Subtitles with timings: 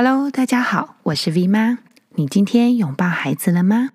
[0.00, 1.78] Hello，大家好，我是 V 妈。
[2.14, 3.88] 你今天拥抱孩子了吗？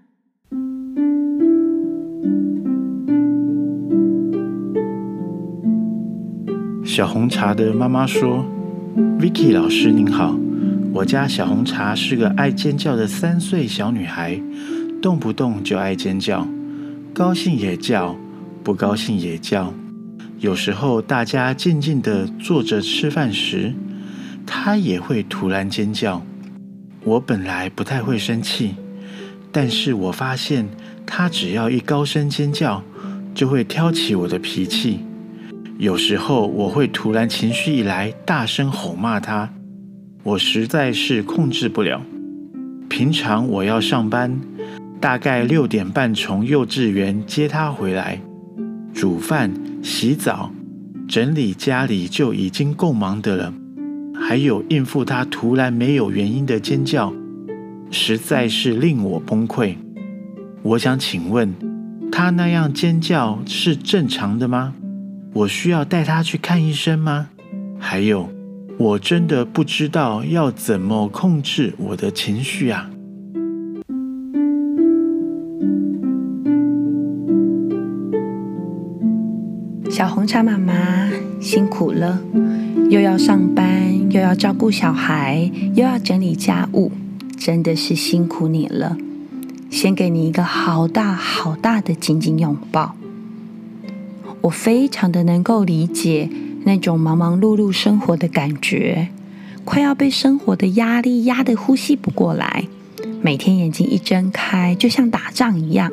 [6.83, 8.45] 小红茶的妈妈说
[9.17, 10.37] ：“Vicky 老师您好，
[10.91, 14.37] 我家小红茶是个爱尖叫的三岁小女孩，
[15.01, 16.45] 动不动就爱尖叫，
[17.13, 18.13] 高兴也叫，
[18.61, 19.73] 不高兴也叫。
[20.39, 23.73] 有时候大家静静的坐着吃饭时，
[24.45, 26.21] 他也会突然尖叫。
[27.03, 28.75] 我本来不太会生气，
[29.51, 30.67] 但是我发现
[31.05, 32.83] 他只要一高声尖叫，
[33.33, 34.99] 就会挑起我的脾气。”
[35.79, 39.51] 有时候我会突然情绪一来，大声吼骂他，
[40.21, 42.01] 我实在是控制不了。
[42.87, 44.39] 平常我要上班，
[45.01, 48.21] 大概六点半从幼稚园接他回来，
[48.93, 49.51] 煮饭、
[49.81, 50.51] 洗澡、
[51.07, 53.53] 整理家里就已经够忙的了，
[54.13, 57.13] 还有应付他突然没有原因的尖叫，
[57.91, 59.75] 实在是令我崩溃。
[60.61, 61.53] 我想请问，
[62.11, 64.73] 他那样尖叫是正常的吗？
[65.33, 67.29] 我需要带他去看医生吗？
[67.79, 68.29] 还有，
[68.77, 72.89] 我真的不知道要怎么控制我的情绪啊！
[79.89, 80.73] 小红茶妈妈
[81.39, 82.19] 辛苦了，
[82.89, 83.63] 又要上班，
[84.13, 86.91] 又要照顾小孩，又要整理家务，
[87.35, 88.95] 真的是辛苦你了。
[89.71, 92.95] 先给你一个好大好大的紧紧拥抱。
[94.41, 96.29] 我非常的能够理解
[96.63, 99.07] 那种忙忙碌碌生活的感觉，
[99.65, 102.65] 快要被生活的压力压得呼吸不过来。
[103.23, 105.91] 每天眼睛一睁开，就像打仗一样，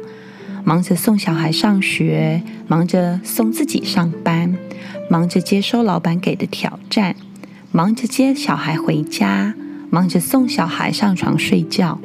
[0.62, 4.54] 忙着送小孩上学，忙着送自己上班，
[5.08, 7.16] 忙着接收老板给的挑战，
[7.72, 9.54] 忙着接小孩回家，
[9.90, 12.00] 忙着送小孩上床睡觉，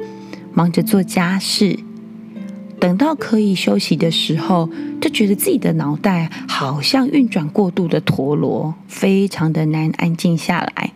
[0.54, 1.80] 忙着做家事。
[2.78, 10.92] 等到可以休息的时候，就觉得自己的脑袋好像运转过度的陀螺，非常的难安静下来。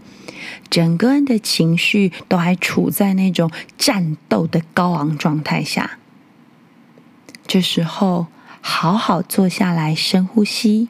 [0.69, 5.99] 整个人的情绪都还处在那种战斗的高昂状态下。
[7.45, 8.29] 这时候，
[8.61, 10.89] 好好坐下来，深呼吸，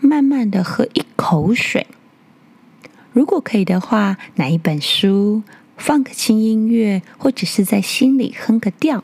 [0.00, 1.86] 慢慢的喝一口水。
[3.14, 5.42] 如果可以的话，拿一本书，
[5.78, 9.02] 放个轻音乐，或者是在心里哼个调。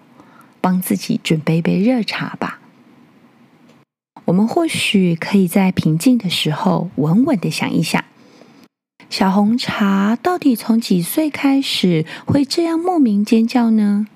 [0.63, 2.61] 帮自己准备一杯热茶吧。
[4.27, 8.05] 我们或许可以在平静的时候，稳稳的想一想：
[9.09, 14.07] 小红茶到底从几岁开始会这样莫名尖叫呢？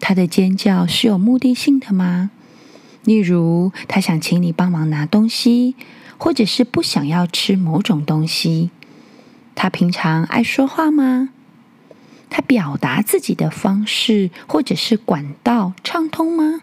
[0.00, 2.30] 他的尖叫是有目的性的吗？
[3.04, 5.76] 例如，他想请你帮忙拿东西，
[6.16, 8.70] 或者是不想要吃某种东西。
[9.54, 11.30] 他平常爱说话吗？
[12.28, 16.62] 他表达自己的方式或者是管道畅通吗？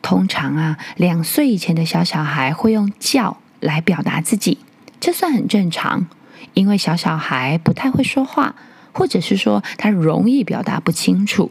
[0.00, 4.58] 通常啊，两岁以前的小小孩会用叫来表达自己，
[5.00, 6.06] 这算很正常，
[6.54, 8.54] 因为小小孩不太会说话，
[8.92, 11.50] 或者是说他容易表达不清楚，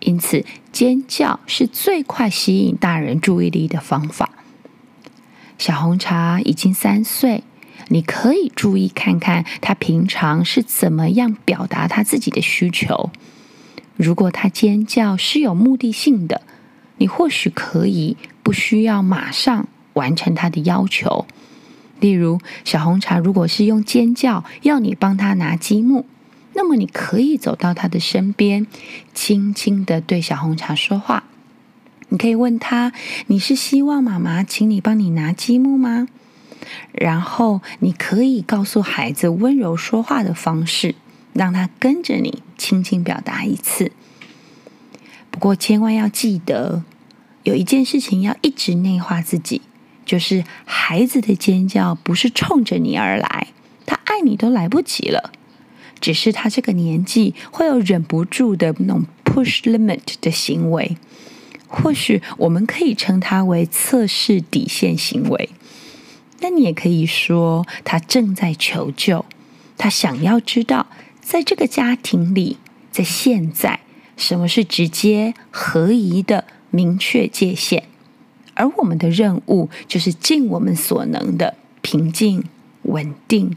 [0.00, 4.30] 因此尖叫是最快吸引大人注意力的方法。
[5.58, 7.44] 小红茶已经三岁。
[7.88, 13.10] 你可以注意看看他平常是怎么样表达他自己的需求。
[13.96, 16.42] 如果他尖叫是有目的性的，
[16.98, 21.26] 你或许可以不需要马上完成他的要求。
[22.00, 26.04] 例如，小红茶如果是用尖叫要你帮他拿积木，
[26.52, 28.66] 那么你可以走到他的身边，
[29.14, 31.24] 轻轻地对小红茶说话。
[32.10, 32.92] 你可以问他
[33.28, 36.08] ：“你是希望妈妈请你帮你拿积木吗？”
[36.92, 40.94] 然后，你可以告诉孩子温柔说话的方式，
[41.32, 43.92] 让他跟着你轻轻表达一次。
[45.30, 46.82] 不过，千万要记得，
[47.42, 49.60] 有一件事情要一直内化自己，
[50.04, 53.48] 就是孩子的尖叫不是冲着你而来，
[53.84, 55.32] 他爱你都来不及了，
[56.00, 60.96] 只是他这个年纪会有忍不住的那种 push limit 的行为，
[61.66, 65.50] 或许我们可以称它为测试底线行为。
[66.40, 69.24] 那你也可以说，他正在求救，
[69.78, 70.86] 他想要知道，
[71.20, 72.58] 在这个家庭里，
[72.92, 73.80] 在现在，
[74.16, 77.84] 什么是直接、合宜的明确界限，
[78.54, 82.44] 而我们的任务就是尽我们所能的平静、
[82.82, 83.56] 稳定，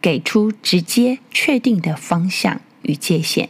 [0.00, 3.48] 给出直接、确定的方向与界限。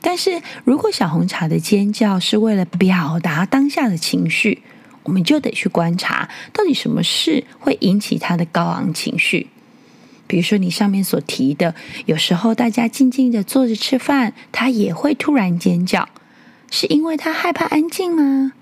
[0.00, 4.62] 但是如果小红茶的尖叫是为了表达当下的情绪，
[5.04, 9.48] 我们就得去观察，到底什么事会引起他的高昂情绪。
[10.26, 11.74] 比如说你上面所提的，
[12.06, 16.08] 有时候大家静静的坐着吃饭，他也会突然尖叫，
[16.70, 18.52] 是因为他害怕安静吗？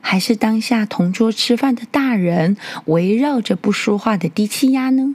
[0.00, 5.14] 还是当下同桌吃饭的大人围绕着不说话的低气压呢？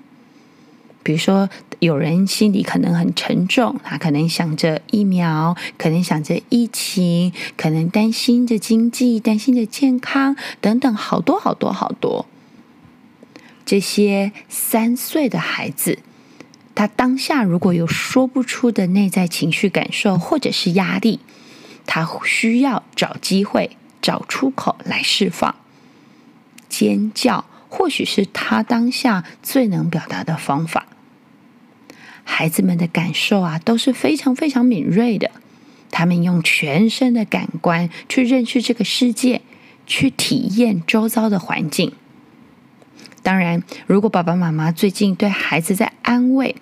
[1.04, 1.50] 比如说，
[1.80, 12.28] 有人心里可能很沉重，他可能想着疫苗，可能想着疫情，可能担心着经济，担心着健康等等，好多好多好多。
[13.66, 16.00] 这些三岁的孩子，
[16.76, 21.20] 他当下如果有说不出的内在情绪感受或者是压力，
[21.86, 25.56] 他需要找机会、找出口来释放。
[26.70, 30.86] 尖叫或许是他当下最能表达的方法。
[32.26, 35.32] 孩子们的感受啊都是非常非常敏锐的，
[35.90, 39.42] 他们用全身的感官去认识这个世界，
[39.88, 41.94] 去体验周遭的环境。
[43.24, 46.58] 当然，如果爸爸妈妈最近对孩子在安慰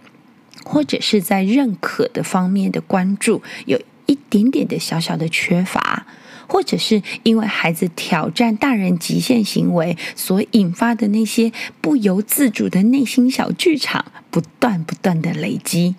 [0.64, 6.06] 或者是在认可的方面的关注有一点点的小小的缺乏，
[6.50, 15.96] 或者是因为孩子挑战大人极限行为所引发的那些不由自主的内心小剧场不断不断的累积，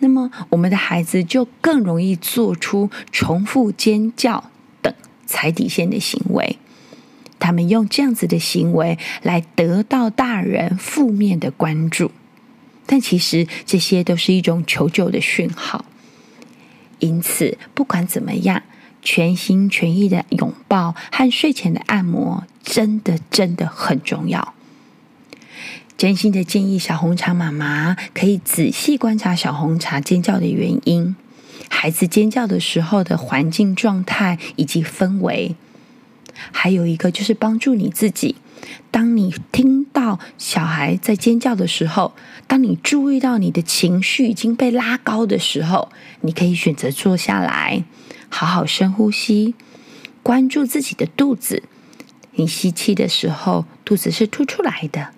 [0.00, 4.50] 那么我们的孩子就更容易做出重复尖叫
[4.82, 4.92] 等
[5.24, 6.58] 踩底线的行为。
[7.38, 12.12] 他们用这样子的行为来得到大人负面的关注，
[12.86, 15.84] 但其实这些都是一种求救的讯号。
[17.00, 18.62] 因此，不管怎么样，
[19.02, 24.54] 全心全意的拥抱和睡前的按摩，真的真的很重要。
[25.98, 31.14] 真心的建议小红茶妈妈可以仔细观察小红茶尖叫的原因，
[31.68, 35.54] 孩子尖叫的时候的环境状态以及氛围。
[36.50, 38.36] 还有一个就是帮助你自己。
[38.90, 42.14] 当你听到小孩在尖叫的时候，
[42.46, 45.90] 当你注意到你的情绪已经被拉高的时候，
[46.20, 47.84] 你可以选择坐下来，
[48.28, 49.54] 好好深呼吸，
[50.22, 51.62] 关注自己的肚子。
[52.34, 55.08] 你吸气的时候，肚子是凸出来的；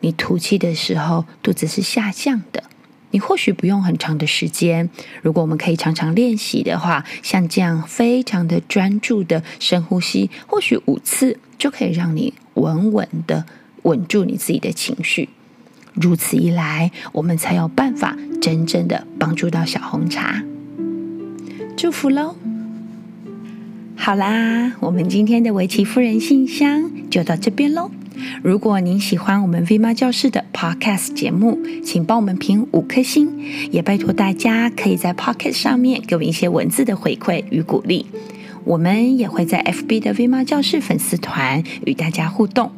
[0.00, 2.64] 你吐气的时候，肚子是下降的。
[3.10, 4.90] 你或许不用很长的时间，
[5.22, 13.46] 如果我们可以常常练习的话，像这样非常的专注的深呼吸，或许五次就可以让你稳稳的
[13.82, 15.28] 稳住你自己的情绪。
[15.94, 20.42] 如此一来，我们才有办法真正的帮助到小红茶。
[21.76, 22.36] 祝福喽！
[23.96, 27.90] 好啦，我们今天的围棋夫人信箱就到这边喽。
[28.42, 33.30] 如果您喜欢我们 V 妈教室的 Podcast 节目，请帮我们评五颗星，
[33.70, 38.06] 也拜托大家可以在 Podcast 上面给我们一些文字的回馈与鼓励。
[38.64, 42.72] 我们也会在 FB 的 V 妈教室粉丝团与大家互动。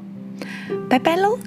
[0.88, 1.38] 拜拜喽！